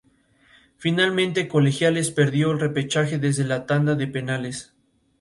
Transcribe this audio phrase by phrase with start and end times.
[0.77, 4.73] Finalmente Colegiales perdió el repechaje desde la tanda de penales.